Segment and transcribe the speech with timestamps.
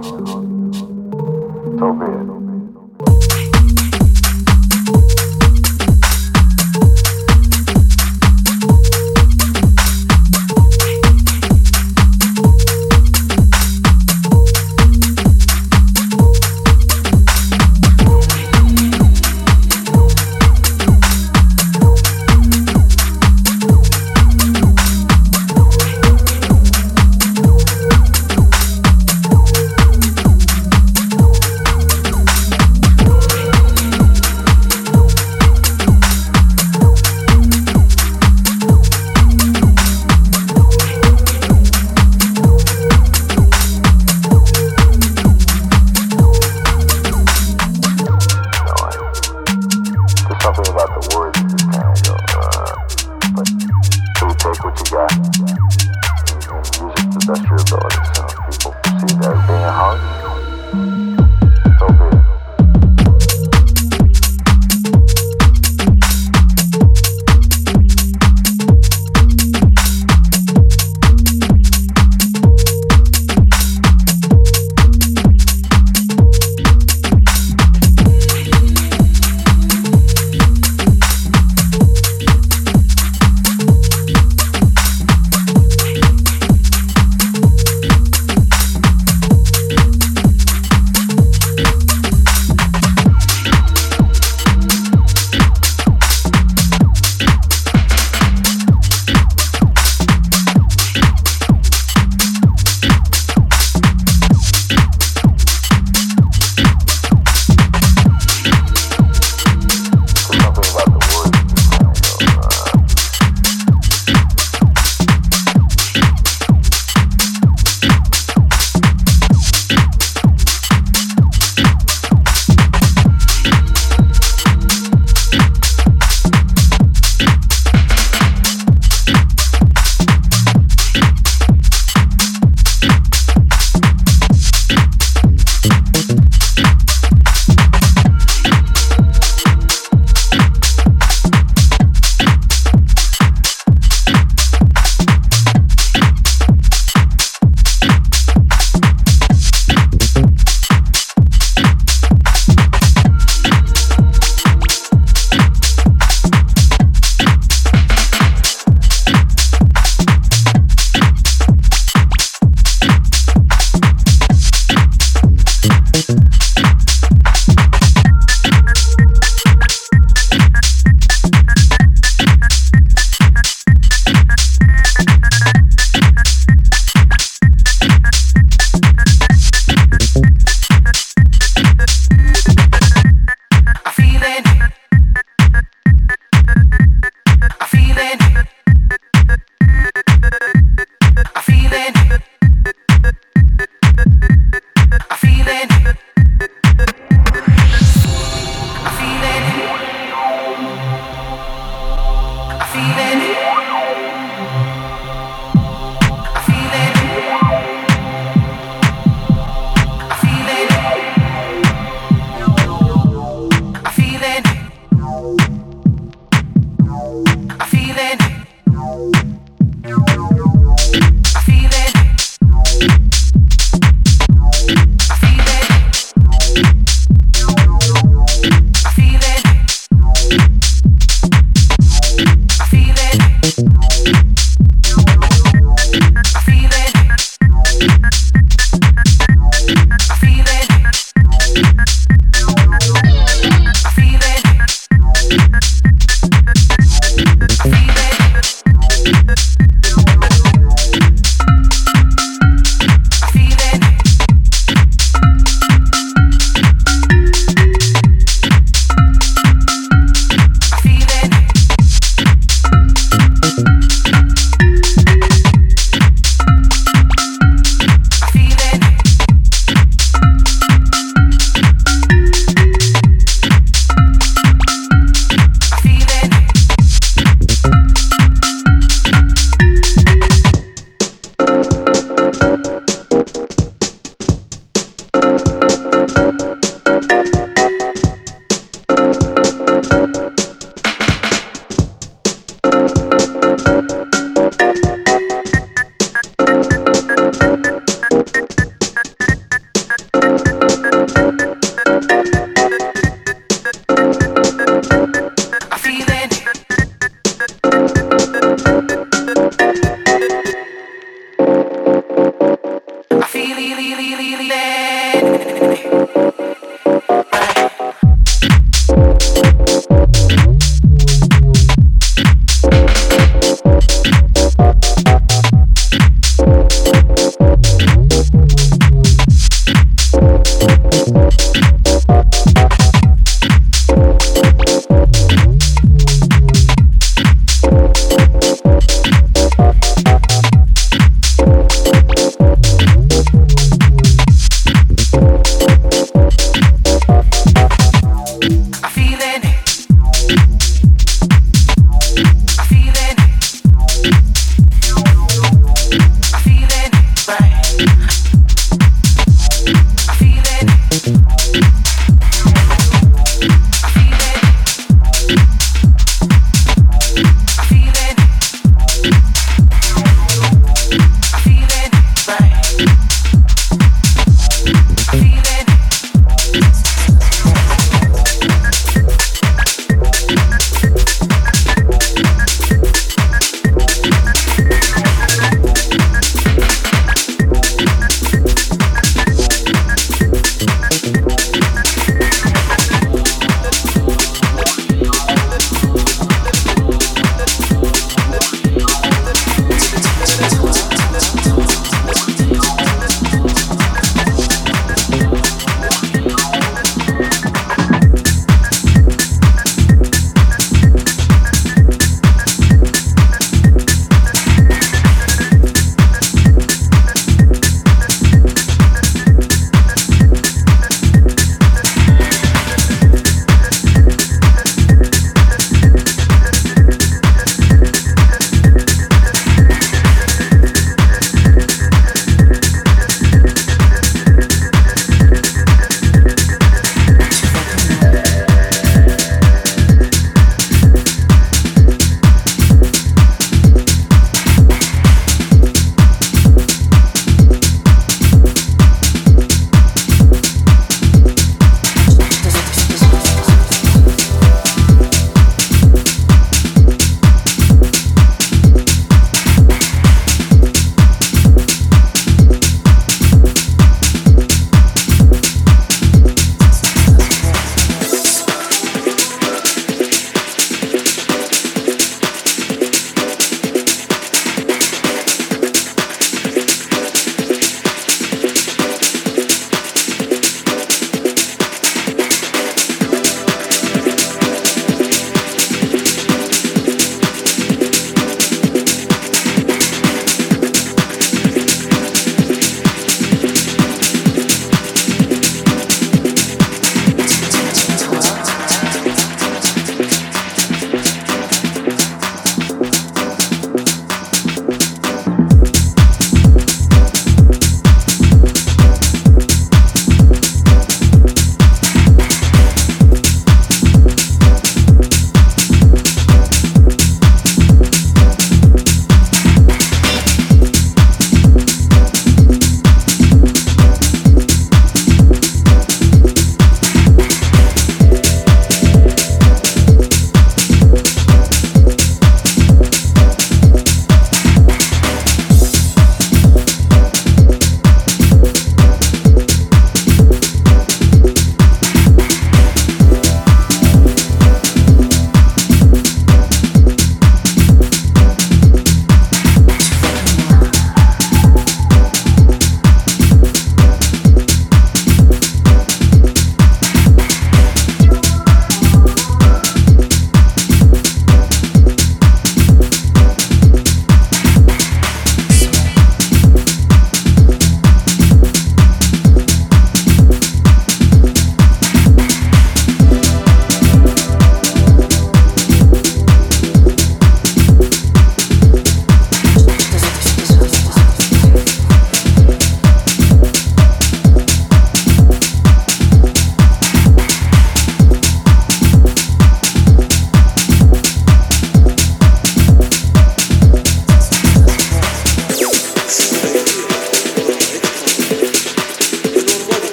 [0.00, 0.27] being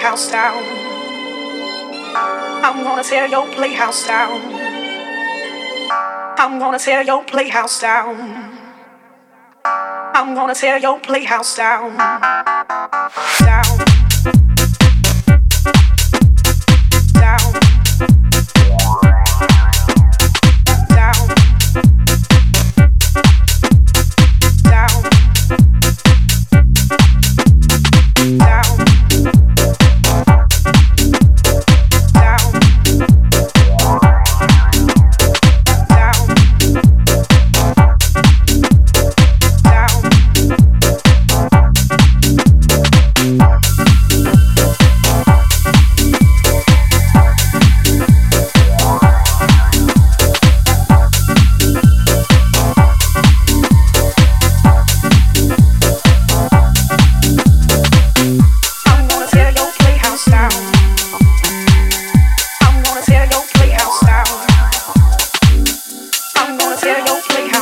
[0.00, 0.64] playhouse down.
[2.64, 4.40] I'm gonna tear your playhouse down.
[6.38, 8.16] I'm gonna tear your playhouse down.
[9.62, 11.98] I'm gonna tear your playhouse down.
[11.98, 12.39] Down.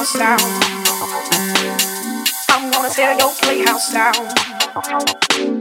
[0.08, 0.38] house down.
[2.48, 5.57] I'm gonna tear your playhouse down.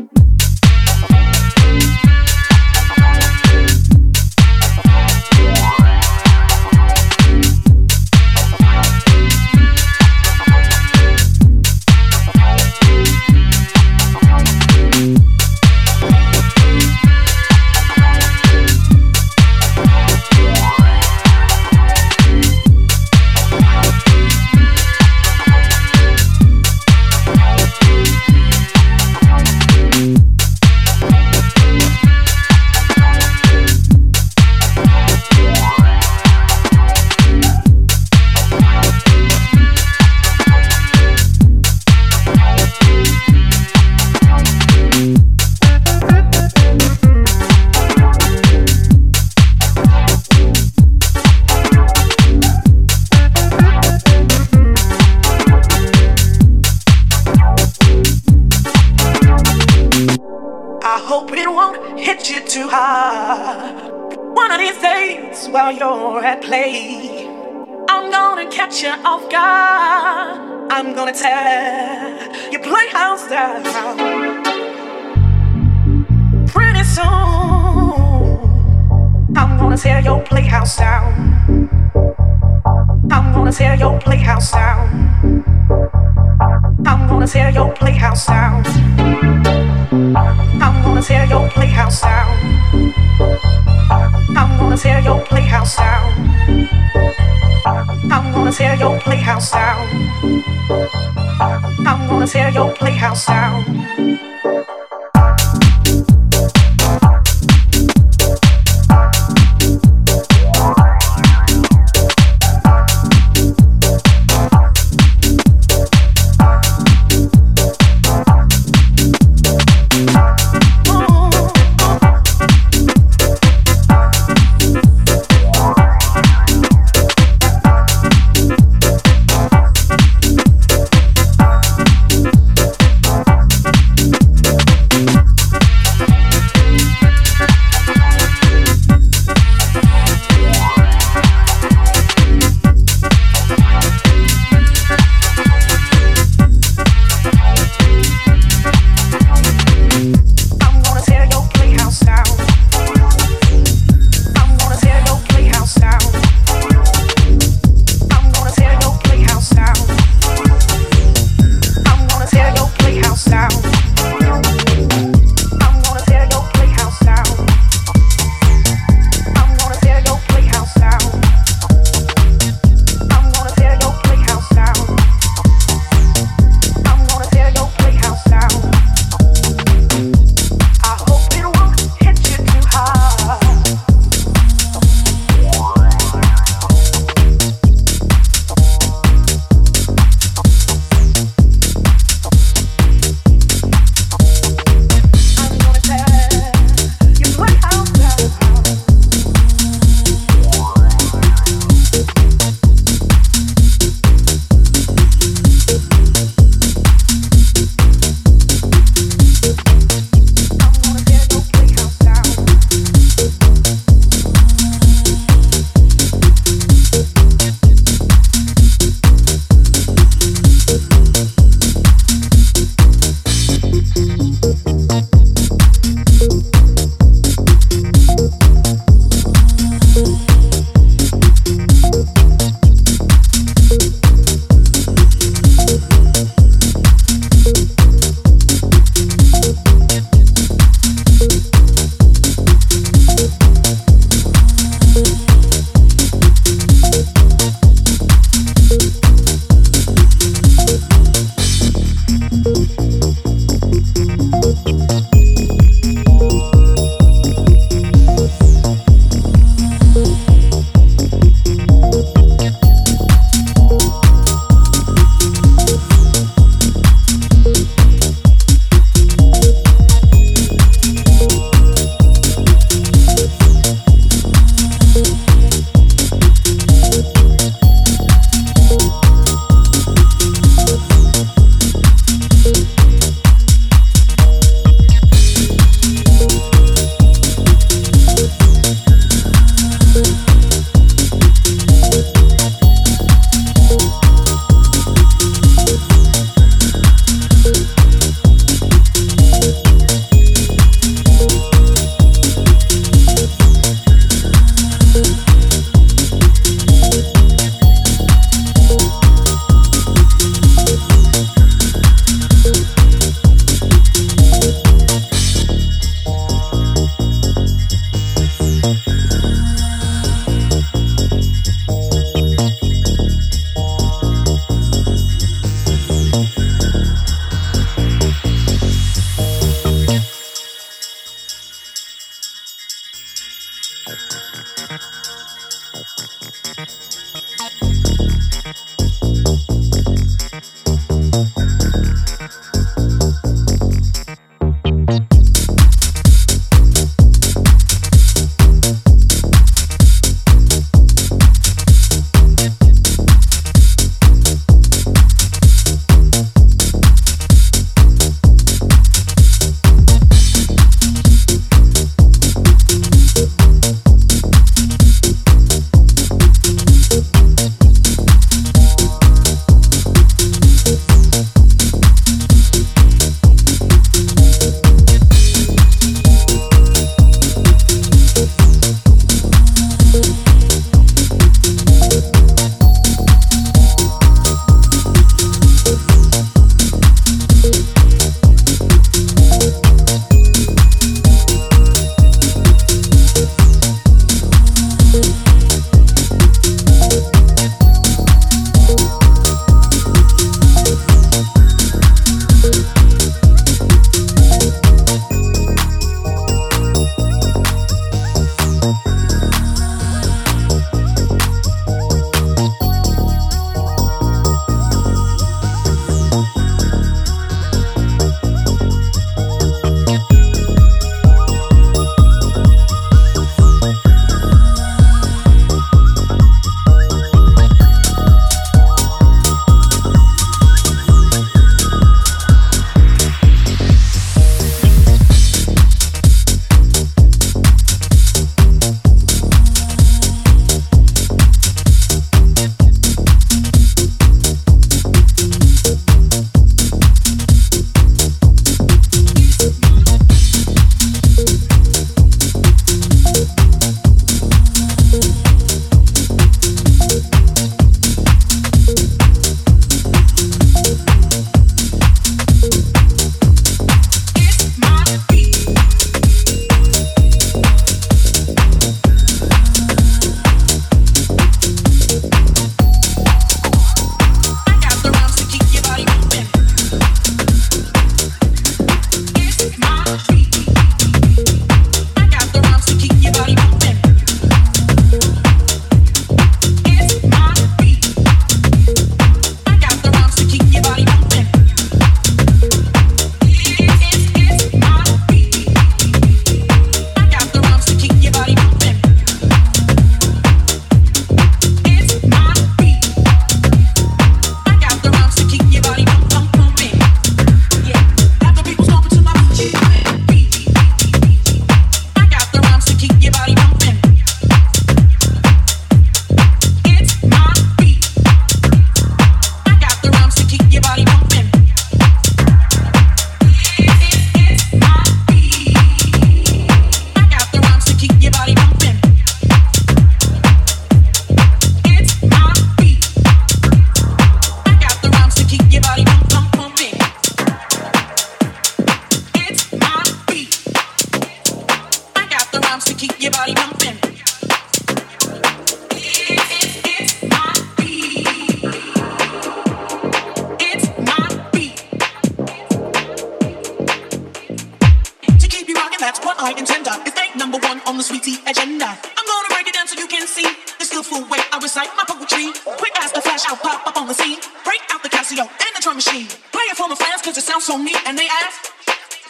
[555.88, 556.68] that's what I intend.
[556.84, 558.68] It's date number one on the sweetie agenda.
[558.68, 560.28] I'm gonna break it down so you can see
[560.60, 562.36] the skillful way I recite my poetry.
[562.60, 564.20] Quick as the flash, I'll pop up on the scene.
[564.44, 566.08] Break out the Casio and the drum machine.
[566.36, 567.80] Play it for my fans, cause it sounds so neat.
[567.88, 568.52] And they ask,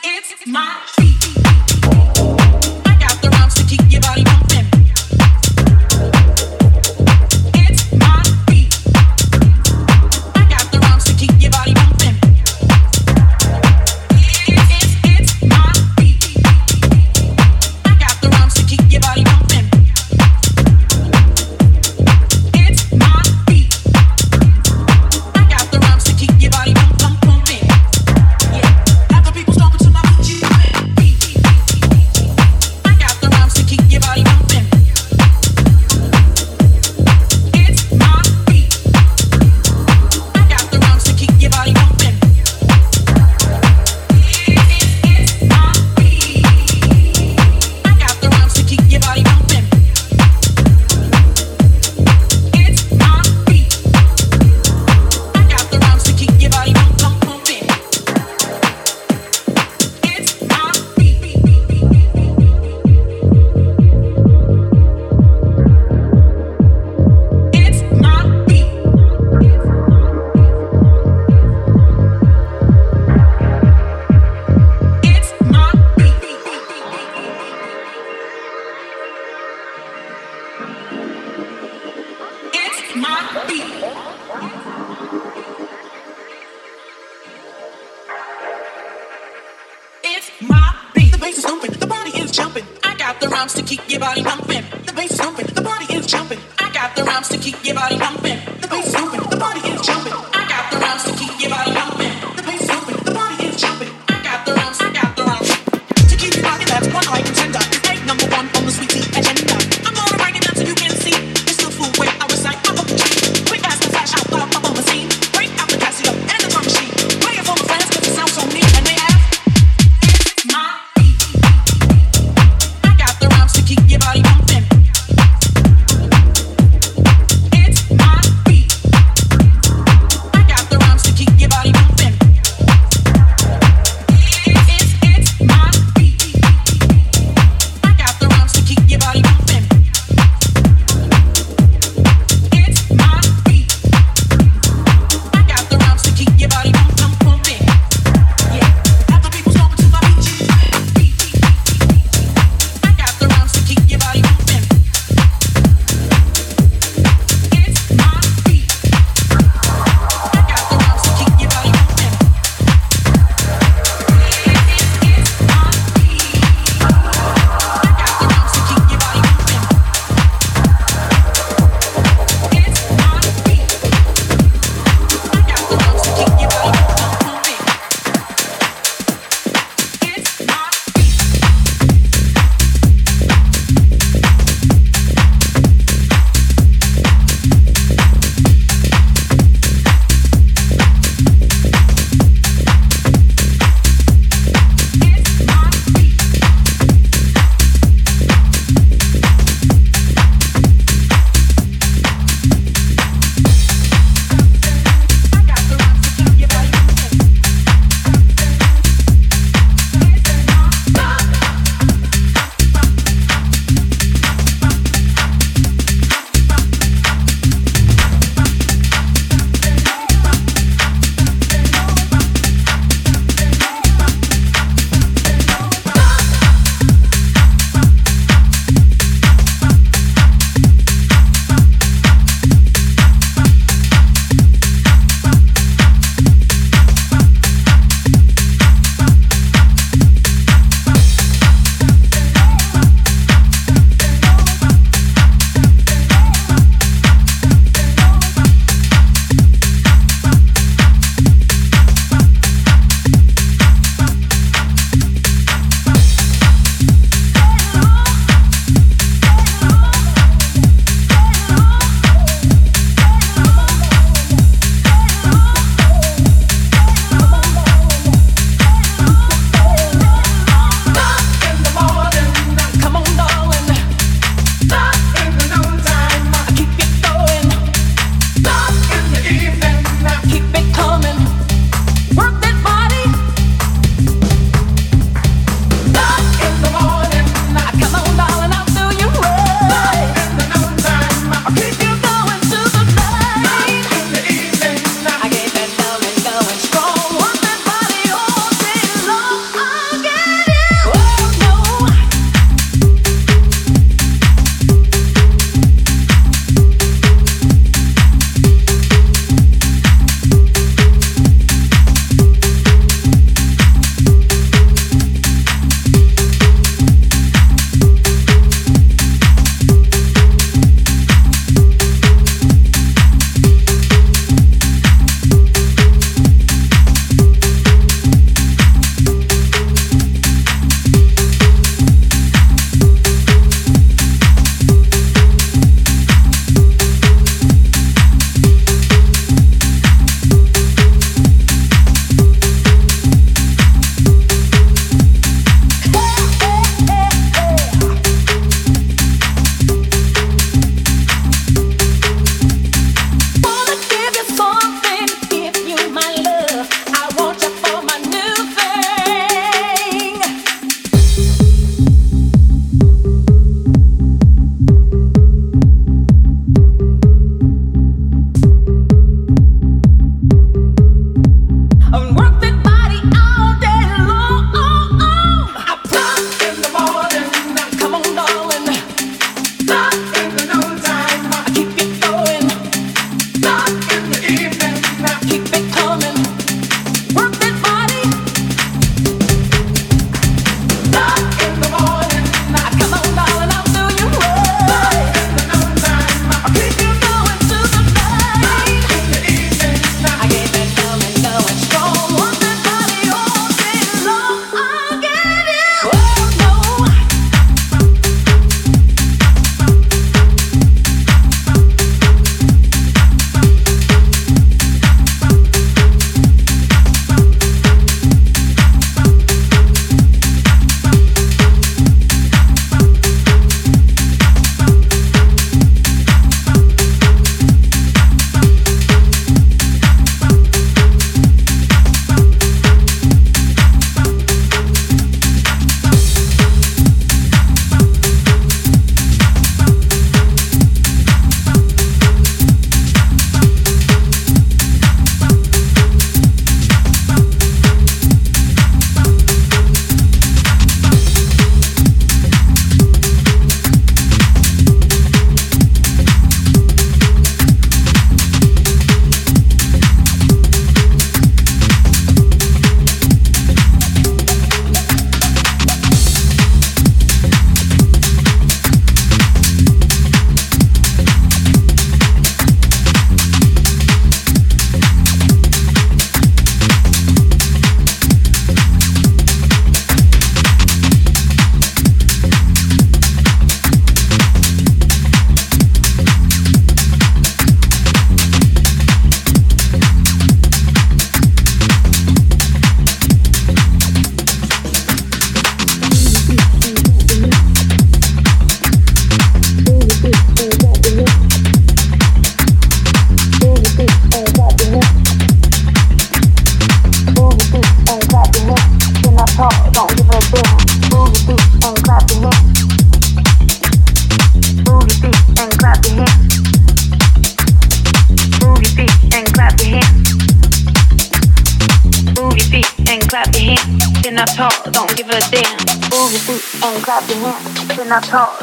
[0.04, 1.17] it's my beat.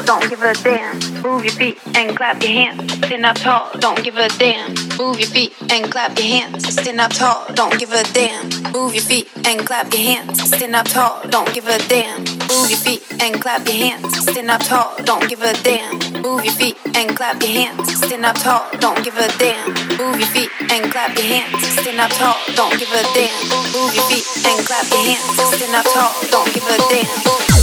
[0.05, 0.99] Don't give a damn.
[1.23, 2.93] Move your feet and clap your hands.
[2.93, 4.73] Stand up tall, don't give a damn.
[4.97, 6.67] Move your feet and clap your hands.
[6.73, 8.49] Stand up tall, don't give a damn.
[8.71, 10.41] Move your feet and clap your hands.
[10.55, 12.19] Stand up tall, don't give a damn.
[12.49, 14.15] Move your feet and clap your hands.
[14.21, 16.21] Stand up tall, don't give a damn.
[16.21, 18.05] Move your feet and clap your hands.
[18.05, 19.73] Stand up tall, don't give a damn.
[19.97, 21.67] Move your feet and clap your hands.
[21.81, 23.33] Stand up tall, don't give a damn.
[23.73, 25.57] Move your feet and clap your hands.
[25.57, 27.54] Stand up tall, don't give a damn.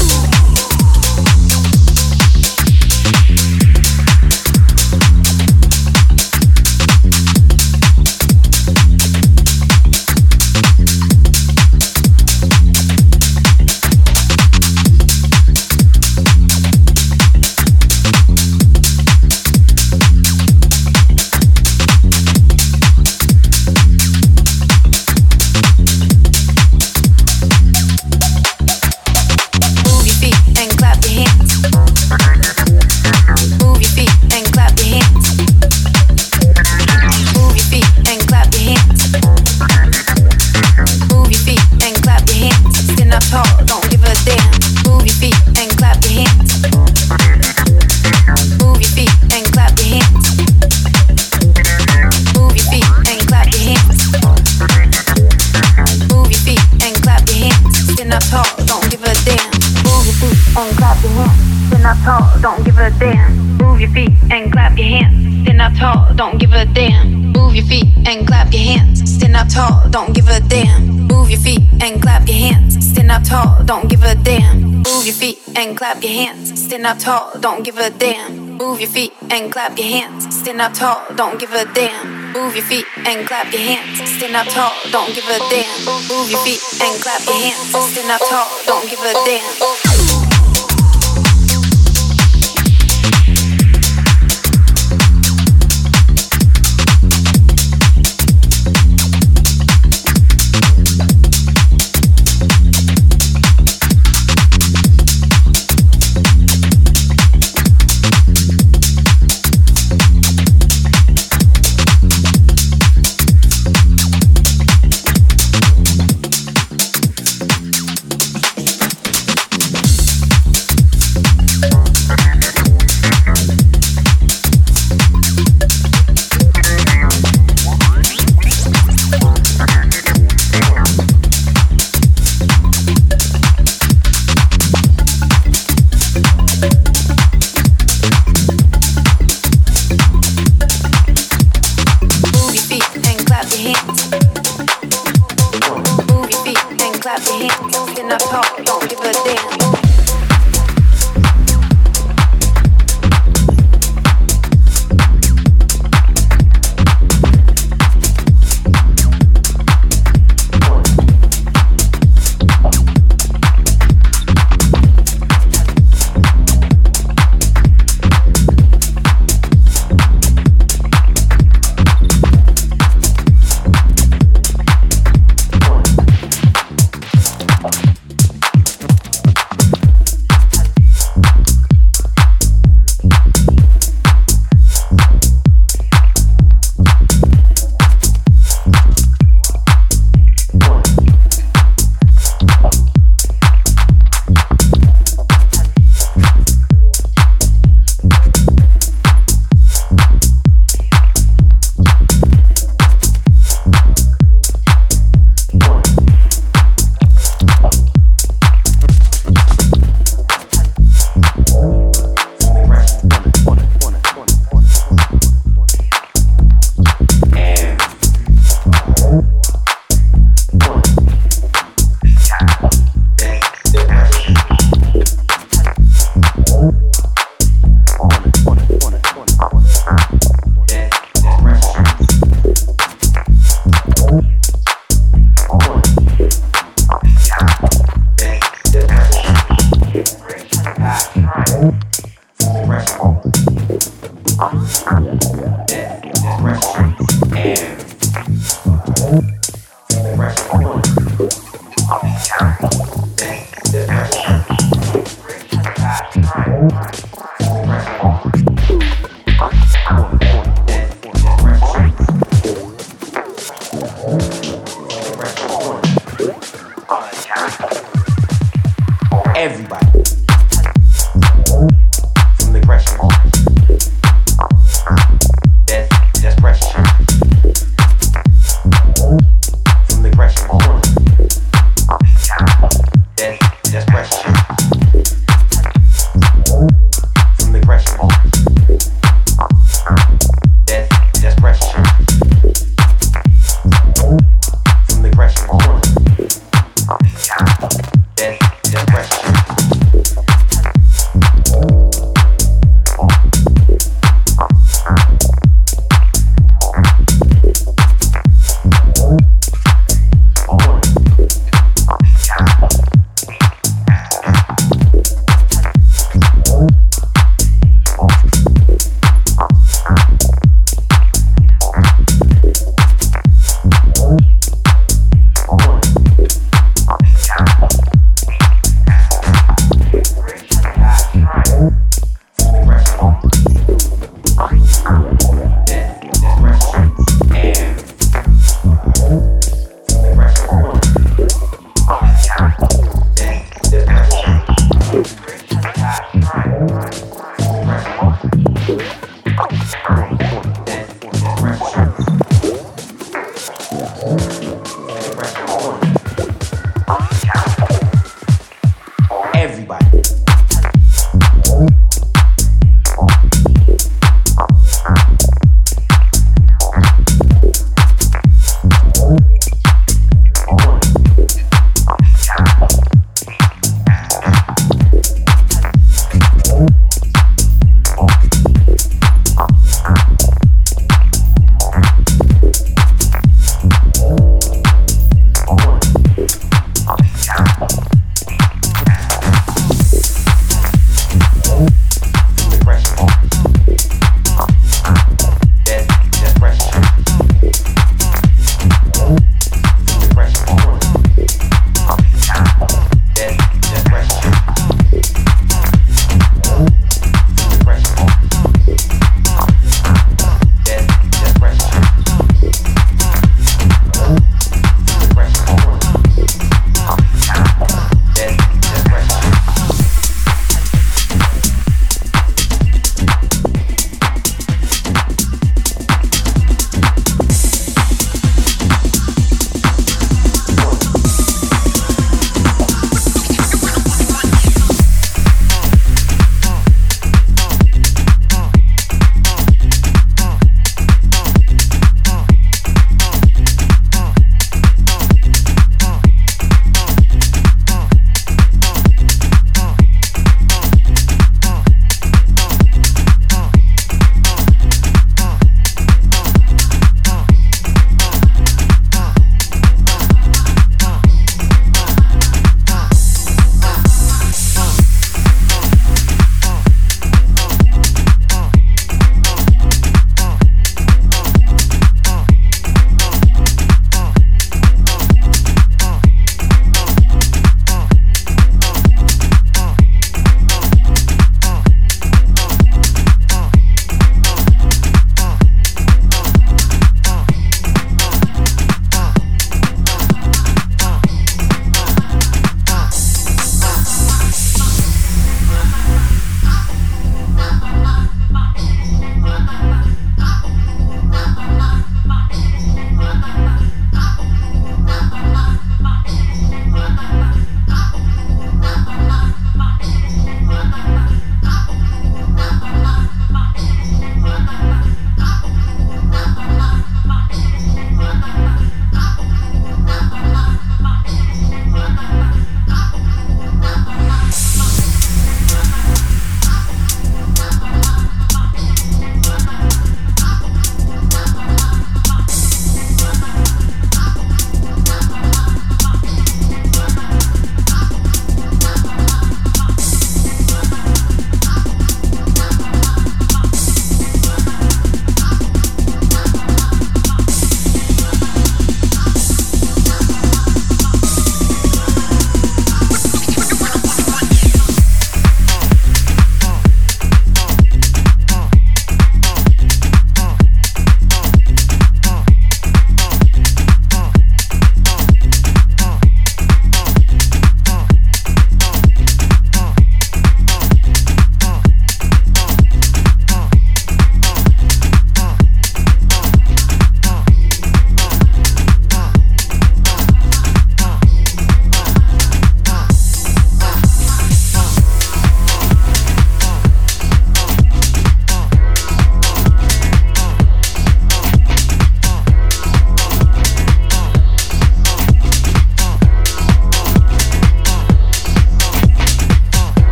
[75.70, 76.60] Clap your hands.
[76.60, 78.58] Stand up tall, don't give a damn.
[78.58, 80.34] Move your feet and clap your hands.
[80.34, 82.32] Stand up tall, don't give a damn.
[82.32, 84.10] Move your feet and clap your hands.
[84.10, 85.84] Stand up tall, don't give a damn.
[86.10, 87.70] Move your feet and clap your hands.
[87.92, 89.91] Stand up tall, don't give a damn.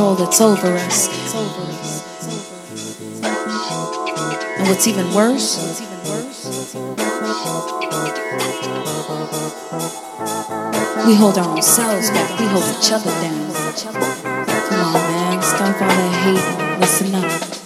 [0.00, 1.08] Control that's over us.
[4.58, 5.58] And what's even worse,
[11.06, 13.52] we hold our own selves back, we hold each other down.
[14.68, 17.59] Come on, man, stop all that hate listen up.